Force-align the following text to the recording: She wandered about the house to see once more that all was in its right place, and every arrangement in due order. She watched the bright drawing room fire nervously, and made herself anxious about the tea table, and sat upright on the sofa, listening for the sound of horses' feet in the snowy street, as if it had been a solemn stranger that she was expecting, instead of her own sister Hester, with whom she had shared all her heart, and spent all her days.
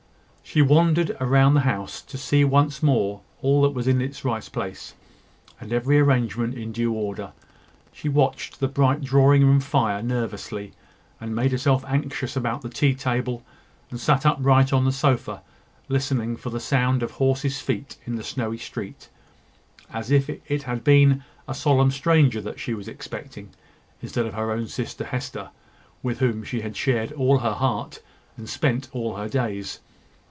She 0.43 0.61
wandered 0.61 1.11
about 1.11 1.53
the 1.53 1.61
house 1.61 2.01
to 2.01 2.17
see 2.17 2.43
once 2.43 2.83
more 2.83 3.21
that 3.39 3.45
all 3.47 3.61
was 3.71 3.87
in 3.87 4.01
its 4.01 4.25
right 4.25 4.43
place, 4.51 4.93
and 5.61 5.71
every 5.71 5.97
arrangement 5.97 6.55
in 6.55 6.73
due 6.73 6.91
order. 6.91 7.31
She 7.93 8.09
watched 8.09 8.59
the 8.59 8.67
bright 8.67 9.01
drawing 9.01 9.45
room 9.45 9.61
fire 9.61 10.03
nervously, 10.03 10.73
and 11.21 11.33
made 11.33 11.53
herself 11.53 11.85
anxious 11.87 12.35
about 12.35 12.63
the 12.63 12.69
tea 12.69 12.93
table, 12.93 13.45
and 13.89 13.97
sat 13.97 14.25
upright 14.25 14.73
on 14.73 14.83
the 14.83 14.91
sofa, 14.91 15.41
listening 15.87 16.35
for 16.35 16.49
the 16.49 16.59
sound 16.59 17.01
of 17.01 17.11
horses' 17.11 17.61
feet 17.61 17.95
in 18.05 18.17
the 18.17 18.23
snowy 18.23 18.57
street, 18.57 19.07
as 19.93 20.11
if 20.11 20.29
it 20.29 20.63
had 20.63 20.83
been 20.83 21.23
a 21.47 21.55
solemn 21.55 21.91
stranger 21.91 22.41
that 22.41 22.59
she 22.59 22.73
was 22.73 22.89
expecting, 22.89 23.51
instead 24.01 24.25
of 24.25 24.33
her 24.33 24.51
own 24.51 24.67
sister 24.67 25.05
Hester, 25.05 25.49
with 26.03 26.19
whom 26.19 26.43
she 26.43 26.59
had 26.59 26.75
shared 26.75 27.13
all 27.13 27.37
her 27.37 27.53
heart, 27.53 28.01
and 28.35 28.49
spent 28.49 28.89
all 28.91 29.15
her 29.15 29.29
days. 29.29 29.79